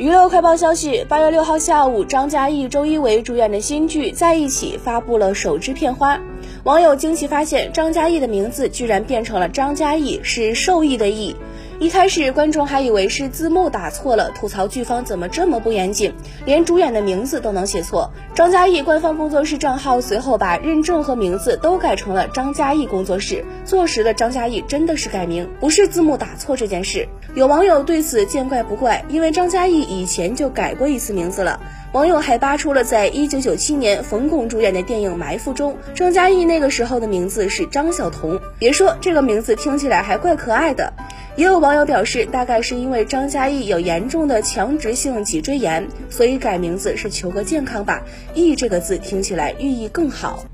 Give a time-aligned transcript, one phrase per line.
[0.00, 6.18] 娱乐快报消息：八月六号下午，张嘉译、周一围主演的新剧《在一起》发布了首支片花。
[6.64, 11.36] 网友惊奇发现，张嘉译的名字居然变成了张嘉译，是受益的益。
[11.80, 16.12] 一开始观众还以为是字幕打错了，吐槽剧方怎么这么不严谨，
[16.44, 18.12] 连主演的名字都能写错。
[18.34, 23.42] 张嘉译官方工作室账号随后把认证和名字都改成了张嘉译工作室。
[23.64, 27.08] 坐实了张嘉译真的是改名，不是字幕打错这件事。
[27.34, 31.58] 有网友对此见怪不怪，因为张嘉译以前就改过一次名字了。
[31.92, 38.38] 网友还扒出了在一九九七年冯巩主演的电影《埋伏》中，张嘉译那个时候的名字是张晓彤。
[38.58, 40.92] 别说这个名字听起来还怪可爱的。
[41.36, 48.02] 也有网友表示，大概是因为张嘉译有严重的强直性脊椎炎，所以改名字是求个健康吧。
[48.34, 50.44] “译”这个字听起来寓意更好。